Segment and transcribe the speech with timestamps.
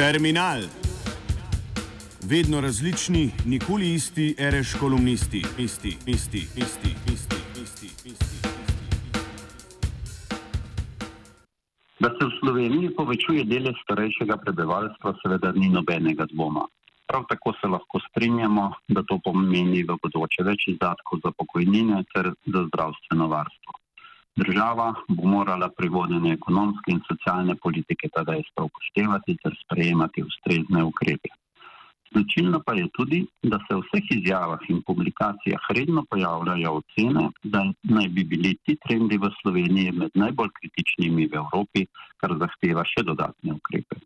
[0.00, 0.60] Terminal.
[2.30, 8.48] Vedno različni, nikoli isti, reš kolumnisti, isti, isti, isti, isti, isti, isti.
[12.00, 16.64] Da se v Sloveniji povečuje delež starejšega prebivalstva, seveda ni nobenega dvoma.
[17.06, 22.32] Prav tako se lahko strinjamo, da to pomeni v bodoče več izdatkov za pokojnine ter
[22.46, 23.76] za zdravstveno varstvo.
[24.36, 30.84] Država bo morala pri vodenju ekonomske in socialne politike ta dejstva upoštevati ter sprejemati ustrezne
[30.84, 31.34] ukrepe.
[32.12, 37.64] Značilno pa je tudi, da se v vseh izjavah in publikacijah redno pojavljajo ocene, da
[37.82, 41.86] naj bi bili ti trendi v Sloveniji med najbolj kritičnimi v Evropi,
[42.18, 44.00] kar zahteva še dodatne ukrepe.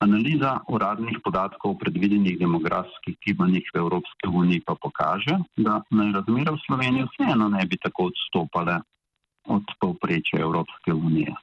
[0.00, 6.56] Analiza uradnih podatkov o predvidenih demografskih gibanjih v Evropski uniji pa pokaže, da naj razmere
[6.56, 8.80] v Sloveniji vseeno ne bi tako odstopale
[9.46, 11.34] od povprečja Evropske unije.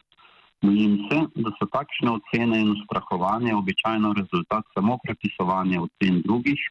[0.62, 6.62] Bojim se, da so takšne ocene in ustrahovanje običajno rezultat samo prepisovanja ocen drugih,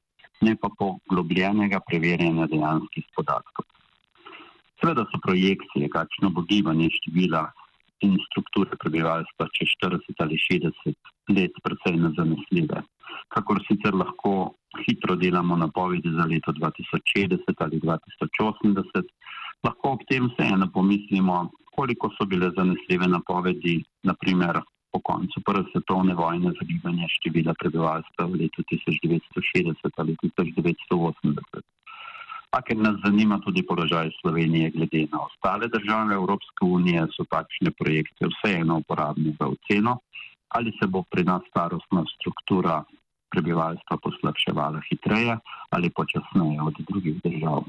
[0.41, 3.64] ne pa poglobljenega preverjanja dejanskih podatkov.
[4.80, 7.46] Seveda so projekcije, kakšno bo gibanje števila
[8.05, 10.94] in strukture prebivalstva čez 40 ali 60
[11.36, 12.83] let, precej nezanesljive.
[13.33, 14.34] Kakor sicer lahko
[14.84, 19.08] hitro delamo napovedi za leto 2060 ali 2080,
[19.64, 24.60] lahko ob tem vseeno pomislimo, koliko so bile zanesljive napovedi, naprimer
[24.92, 31.64] po koncu Prve svetovne vojne za gibanje števila prebivalstva v letu 1960 ali 1980.
[32.56, 37.70] A ker nas zanima tudi položaj Slovenije glede na ostale države Evropske unije, so takšne
[37.77, 39.98] projekte vseeno uporabne za oceno,
[40.48, 42.84] ali se bo pri nas starostna struktura
[43.34, 45.36] prebivalstva poslabševala hitreje
[45.70, 47.66] ali počasneje od drugih držav.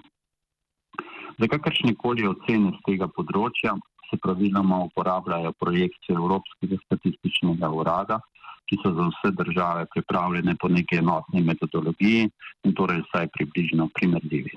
[1.38, 3.76] Za kakršne koli ocene z tega področja
[4.10, 8.18] se praviloma uporabljajo projekcije Evropskega statističnega urada,
[8.68, 12.22] ki so za vse države pripravljene po neki enotni metodologiji
[12.66, 14.54] in torej vsaj približno primerljivi.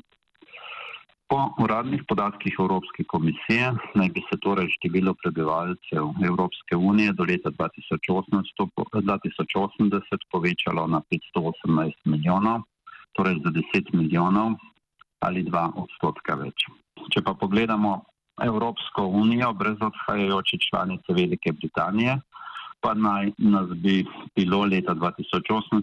[1.31, 3.65] Po uradnih podatkih Evropske komisije
[3.95, 12.59] naj bi se torej število prebivalcev Evropske unije do leta 2080 povečalo na 518 milijonov,
[13.15, 14.49] torej za 10 milijonov
[15.21, 16.67] ali dva odstotka več.
[17.13, 18.01] Če pa pogledamo
[18.41, 22.19] Evropsko unijo brez odhajajoče članice Velike Britanije,
[22.81, 24.05] pa naj nas bi
[24.37, 25.83] bilo leta 2008,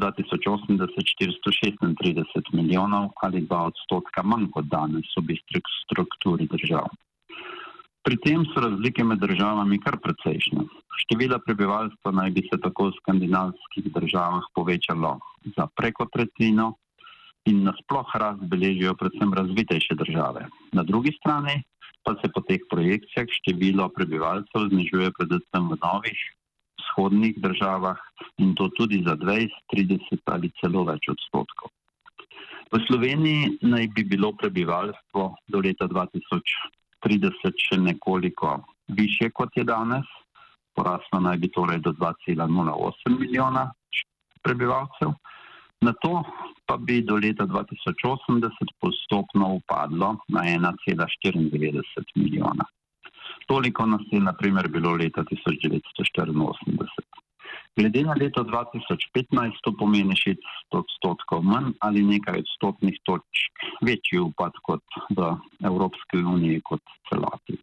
[0.00, 0.88] 2080
[1.20, 6.88] 436 milijonov ali dva odstotka manj kot danes v bistri strukturi držav.
[8.04, 10.64] Pri tem so razlike med državami kar precejšnje.
[11.04, 15.18] Število prebivalstva naj bi se tako v skandinavskih državah povečalo
[15.56, 16.74] za preko tretjino,
[17.50, 20.46] in nasploh rast beležijo predvsem razvitejše države.
[20.72, 21.62] Na drugi strani
[22.04, 26.18] pa se po teh projekcijah število prebivalcev znižuje predvsem v novih
[26.80, 28.00] vzhodnih državah
[28.38, 31.72] in to tudi za 20, 30 ali celo več odstotkov.
[32.72, 40.08] V Sloveniji naj bi bilo prebivalstvo do leta 2030 še nekoliko više kot je danes,
[40.76, 43.70] poraslo naj bi torej do 2,08 milijona
[44.42, 45.14] prebivalcev.
[45.84, 46.22] Na to
[46.66, 52.64] pa bi do leta 2080 postopno upadlo na 1,94 milijona.
[53.46, 57.04] Toliko nas je naprimer bilo leta 1984.
[57.76, 60.36] Glede na leto 2015 to pomeni 600
[60.80, 64.84] odstotkov manj ali nekaj odstotnih točk večji upad kot
[65.16, 65.32] v
[65.70, 67.58] Evropski uniji kot celoti.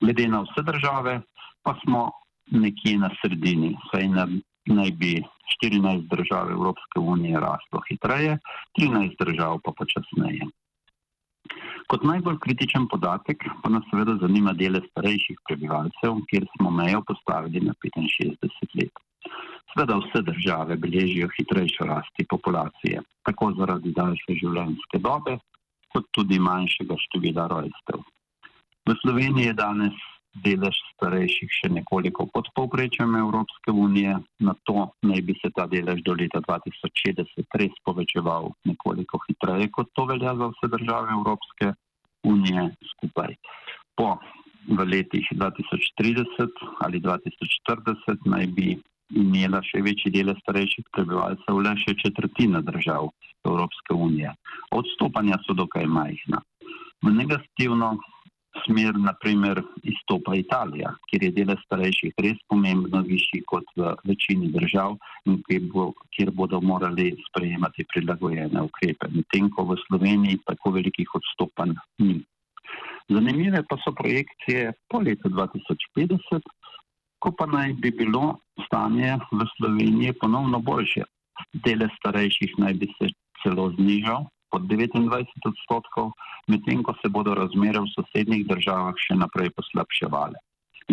[0.00, 1.20] Glede na vse države
[1.62, 2.10] pa smo
[2.50, 4.08] nekje na sredini, saj
[4.66, 5.14] naj bi
[5.52, 8.38] 14 držav Evropske unije rastlo hitreje,
[8.80, 10.46] 13 držav pa počasneje.
[11.92, 17.60] Kot najbolj kritičen podatek pa nas seveda zanima dele starejših prebivalcev, kjer smo mejo postavili
[17.66, 19.02] na 65 let.
[19.72, 25.36] Sveda vse države beležijo hitrejšo rasti populacije, tako zaradi daljše življenjske dobe,
[25.92, 28.02] kot tudi manjšega števila rojstev.
[28.88, 30.00] V Sloveniji je danes
[30.42, 36.02] delež starejših še nekoliko pod povprečjem Evropske unije, na to naj bi se ta delež
[36.02, 41.74] do leta 2060 res povečeval nekoliko hitreje, kot to velja za vse države Evropske
[42.24, 43.36] unije skupaj.
[43.94, 44.18] Po
[44.68, 46.50] v letih 2030
[46.80, 48.74] ali 2040 naj bi
[49.12, 53.12] imela še večji delež starejših prebivalcev le še četrtina držav
[53.44, 54.32] Evropske unije.
[54.72, 56.40] Odstopanja so dokaj majhna.
[57.04, 57.98] V negativno
[58.62, 64.96] smer, naprimer, izstopa Italija, kjer je delež starejših res pomembno višji kot v večini držav
[65.30, 69.10] in kjer, bo, kjer bodo morali sprejemati prilagojene ukrepe.
[69.14, 71.74] Medtem ko v Sloveniji tako velikih odstopanj
[72.04, 72.20] ni.
[73.12, 76.54] Zanimive pa so projekcije po letu 2050,
[77.24, 78.36] Ko pa naj bi bilo
[78.66, 81.06] stanje v Sloveniji ponovno boljše,
[81.64, 83.08] dele starejših naj bi se
[83.40, 86.14] celo znižal pod 29 odstotkov,
[86.46, 90.38] medtem ko se bodo razmere v sosednjih državah še naprej poslabševale.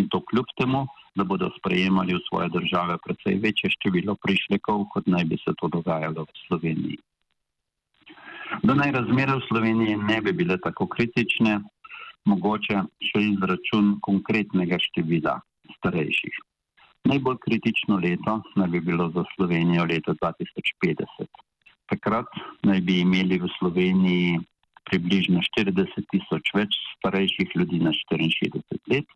[0.01, 5.05] In to kljub temu, da bodo sprejemali v svoje države precej večje število prišlekov, kot
[5.05, 6.97] naj bi se to dogajalo v Sloveniji.
[8.65, 11.59] Da naj razmere v Sloveniji ne bi bile tako kritične,
[12.25, 12.81] mogoče
[13.11, 15.37] še izračun konkretnega števila
[15.77, 16.41] starejših.
[17.13, 21.50] Najbolj kritično leto naj bi bilo za Slovenijo leto 2050.
[21.91, 22.27] Takrat
[22.63, 24.39] naj bi imeli v Sloveniji
[24.87, 29.07] približno 40 tisoč več starejših ljudi na 64 let,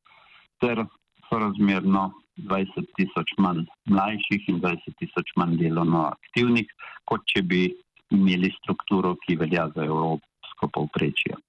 [0.60, 0.84] ter
[1.30, 2.12] sorazmerno
[2.52, 6.68] 20 tisoč manj mlajših in 20 tisoč manj delovno aktivnih,
[7.08, 7.64] kot če bi
[8.12, 11.40] imeli strukturo, ki velja za evropsko povprečje.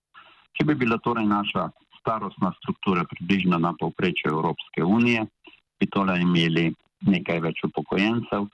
[0.57, 1.69] Če bi bila torej naša
[2.01, 5.27] starostna struktura približno na povprečju Evropske unije,
[5.81, 6.71] bi tole imeli
[7.05, 8.47] nekaj več upokojencev,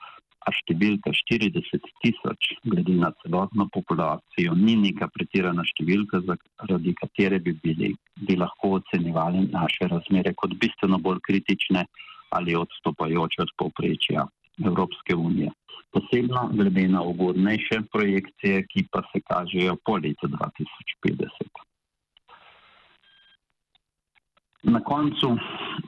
[0.43, 7.55] a številka 40 tisoč, glede na celotno populacijo, ni neka pretirana številka, zaradi katere bi,
[7.63, 7.93] bili,
[8.27, 11.85] bi lahko ocenjevali naše razmere kot bistveno bolj kritične
[12.33, 14.25] ali odstopajoče od povprečja
[14.65, 15.51] Evropske unije.
[15.93, 21.72] Posebno glede na ugodnejše projekcije, ki pa se kažejo po letu 2050.
[24.63, 25.33] Na koncu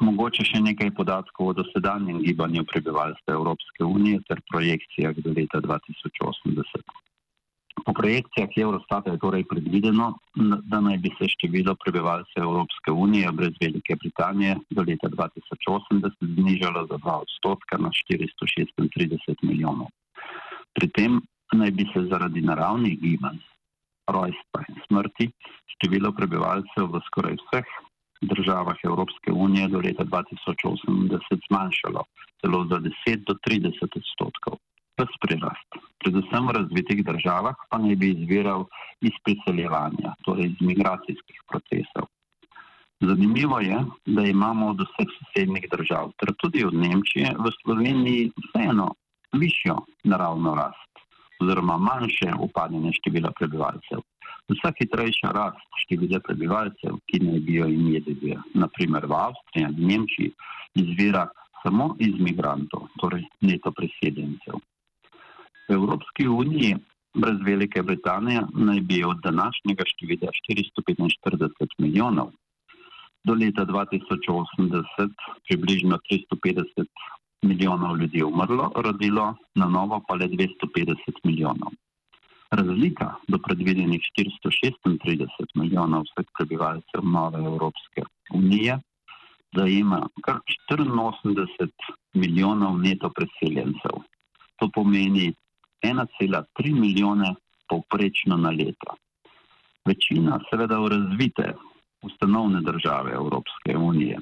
[0.04, 6.83] mogoče še nekaj podatkov o dosedanjem gibanju prebivalstva Evropske unije ter projekcijah do leta 2080.
[7.86, 10.10] Po projekcijah Eurostata je torej predvideno,
[10.72, 16.86] da naj bi se število prebivalstva Evropske unije brez Velike Britanije do leta 2080 znižalo
[16.92, 19.88] za 2 odstotka na 436 milijonov.
[20.75, 21.22] Pri tem
[21.54, 23.39] naj bi se zaradi naravnih gibanj,
[24.12, 25.31] rojstva in smrti
[25.75, 27.75] število prebivalcev v skoraj vseh
[28.21, 32.03] državah Evropske unije do leta 2080 zmanjšalo
[32.41, 34.57] celo za 10 do 30 odstotkov.
[34.97, 35.69] Ves prirast,
[36.00, 38.63] predvsem v razvitih državah, pa naj bi izviral
[39.01, 42.07] iz priseljevanja, torej iz migracijskih procesov.
[43.01, 48.88] Zanimivo je, da imamo od vseh sosednjih držav, ter tudi od Nemčije, v Sloveniji vseeno
[49.35, 50.91] višjo naravno rast
[51.41, 54.00] oziroma manjše upadanje števila prebivalcev.
[54.47, 60.32] Vsa hitrejša rast števila prebivalcev, ki naj bi jo imeli, naprimer v Avstriji ali Nemčiji,
[60.82, 61.28] izvira
[61.64, 64.60] samo iz migrantov, torej neto priseljencev.
[65.70, 66.76] V Evropski uniji
[67.16, 72.32] brez Velike Britanije naj bi od današnjega števila 445 milijonov
[73.26, 75.10] do leta 2080
[75.48, 76.86] približno 350
[77.42, 81.72] milijonov ljudi umrlo, rodilo, na novo pa le 250 milijonov.
[82.51, 88.03] Razlika do predvidenih 436 milijonov vseh prebivalcev nove Evropske
[88.33, 88.80] unije
[89.56, 90.39] zajema kar
[90.69, 91.69] 84
[92.13, 94.03] milijonov neto preseljencev.
[94.59, 95.33] To pomeni
[95.83, 97.36] 1,3 milijone
[97.69, 98.95] povprečno na leto.
[99.86, 101.53] Večina seveda v razvite
[102.01, 104.19] ustanovne države Evropske unije.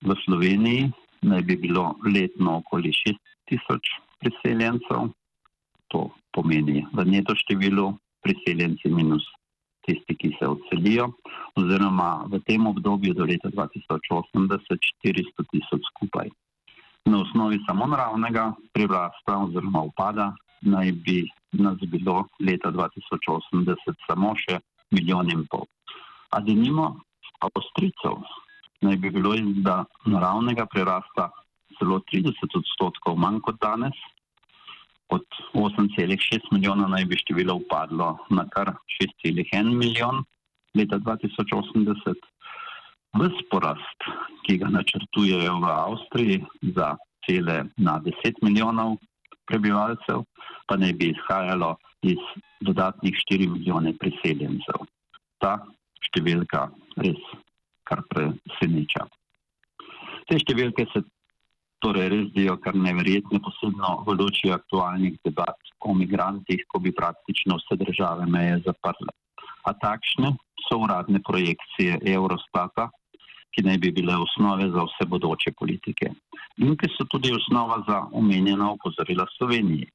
[0.00, 0.90] V Sloveniji
[1.22, 3.16] naj bi bilo letno okoli 6
[3.48, 3.84] tisoč
[4.20, 5.08] priseljencev,
[5.88, 7.92] to pomeni v neto številu
[8.24, 9.24] priseljenci minus
[9.86, 11.08] tisti, ki se odselijo,
[11.56, 14.60] oziroma v tem obdobju do leta 2080
[15.02, 16.28] 400 tisoč skupaj.
[17.08, 24.60] Na osnovi samo naravnega prirasta oziroma upada naj bi nas bilo leta 2080 samo še
[24.92, 25.64] milijon in pol.
[26.30, 27.00] A da nimo
[27.40, 28.20] Avstricov
[28.84, 29.48] naj bi bilo iz
[30.06, 31.30] naravnega prirasta
[31.78, 33.96] celo 30 odstotkov manj kot danes,
[35.10, 38.72] od 8,6 milijona naj bi število upadlo na kar
[39.24, 40.24] 6,1 milijon
[40.74, 42.14] leta 2080.
[43.20, 44.06] Ves porast,
[44.46, 46.44] ki ga načrtujejo v Avstriji
[46.76, 46.94] za
[47.26, 48.96] cele na 10 milijonov
[49.50, 50.22] prebivalcev,
[50.66, 52.22] pa naj bi izhajalo iz
[52.60, 54.86] dodatnih 4 milijone priseljencev.
[55.42, 55.58] Ta
[56.06, 56.68] številka
[57.02, 57.22] res
[57.82, 59.08] kar preseneča.
[60.30, 61.02] Te številke se
[61.80, 67.56] torej res zdijo kar neverjetne, posebno v luči aktualnih debat o migrantih, ko bi praktično
[67.56, 69.12] vse države meje zaprle.
[69.64, 70.36] A takšne
[70.68, 72.90] so uradne projekcije Eurostata,
[73.50, 76.12] ki naj bi bile osnove za vse bodoče politike
[76.60, 79.88] in ki so tudi osnova za omenjena opozorila Sloveniji.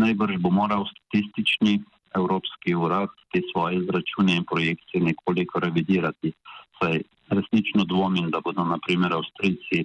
[0.00, 1.78] Najbrž bo moral statistični
[2.16, 6.32] Evropski urad te svoje izračune in projekcije nekoliko revidirati,
[6.80, 9.84] saj resnično dvomim, da bodo naprimer Avstrijci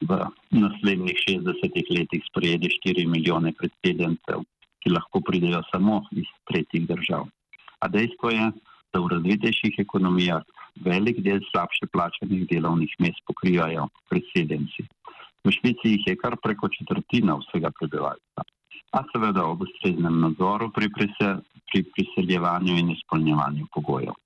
[0.00, 0.16] v
[0.50, 4.44] naslednjih 60 letih sprejeli 4 milijone predsedencev,
[4.80, 7.28] ki lahko pridejo samo iz tretjih držav.
[7.80, 8.46] A dejstvo je,
[8.92, 10.42] da v razvitejših ekonomijah
[10.84, 14.86] velik del slabše plačanih delovnih mest pokrivajo predsedenci.
[15.44, 18.42] V Švici jih je kar preko četrtina vsega prebivalstva,
[18.96, 21.40] a seveda ob ustreznem nadzoru pri, prisel,
[21.70, 24.16] pri priseljevanju in izpolnjevanju pogojev.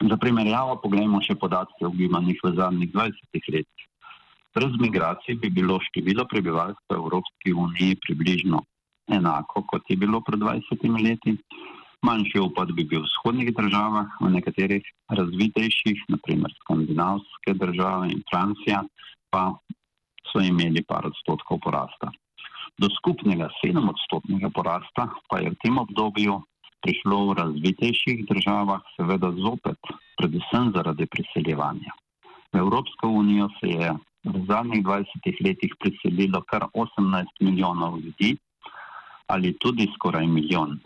[0.00, 3.89] Za primerjavo pogledamo še podatke o gibanjih v zadnjih 20 letih.
[4.54, 8.64] Brez migracij bi bilo število prebivalstva v Evropski uniji približno
[9.06, 11.36] enako, kot je bilo pred 20 leti.
[12.02, 18.82] Manjši upad bi bil v vzhodnih državah, v nekaterih razvitejših, naprimer skandinavske države in Francija,
[19.30, 19.52] pa
[20.32, 22.10] so imeli par odstotkov porasta.
[22.80, 26.40] Do skupnega sedemodstotnega porasta pa je v tem obdobju
[26.80, 29.78] prišlo v razvitejših državah, seveda zopet,
[30.16, 31.92] predvsem zaradi priseljevanja.
[32.52, 33.90] V Evropsko unijo se je
[34.24, 38.36] v zadnjih 20 letih priselilo kar 18 milijonov ljudi
[39.26, 40.78] ali tudi skoraj milijon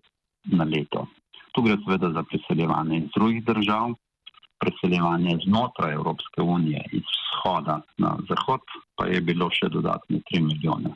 [0.45, 1.07] na leto.
[1.53, 3.95] Tu gre seveda za priseljevanje iz drugih držav,
[4.61, 8.61] priseljevanje znotraj Evropske unije, iz vzhoda na zahod,
[8.97, 10.93] pa je bilo še dodatne 3 milijone.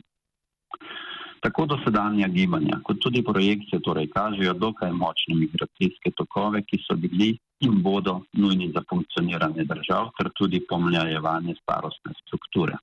[1.39, 7.37] Tako dosedanja gibanja, kot tudi projekcije, torej kažejo dokaj močne migracijske tokove, ki so bili
[7.59, 12.77] in bodo nujni za funkcioniranje držav, ter tudi pomljajevanje starostne strukture.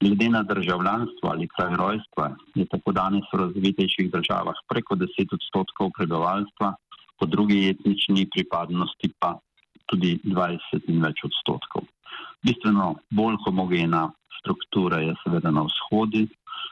[0.00, 5.90] Glede na državljanstvo ali kraj rojstva je tako danes v razvitejših državah preko 10 odstotkov
[5.98, 6.74] prebivalstva,
[7.18, 9.34] po drugi etnični pripadnosti pa
[9.86, 11.84] tudi 20 in več odstotkov.
[12.42, 14.08] Bistveno bolj homogena
[14.40, 16.28] struktura je seveda na vzhodi,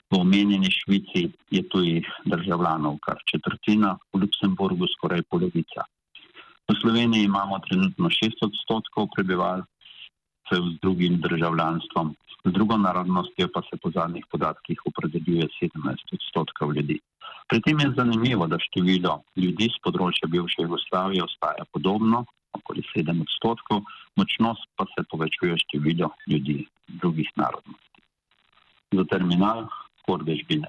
[0.09, 5.85] V omenjeni Švici je tujih državljanov kar četrtina, v Luksemburgu skoraj polovica.
[6.69, 12.13] V Sloveniji imamo trenutno 6 odstotkov prebivalcev z drugim državljanstvom,
[12.45, 16.99] z drugo narodnostjo pa se po zadnjih podatkih opredeljuje 17 odstotkov ljudi.
[17.49, 23.17] Pri tem je zanimivo, da število ljudi z področja bivše Jugoslavije ostaja podobno, okoli 7
[23.25, 23.81] odstotkov,
[24.21, 26.67] močno pa se povečuje število ljudi
[27.01, 28.05] drugih narodnosti.
[28.93, 29.65] Za terminal
[30.05, 30.69] Kordež Bine.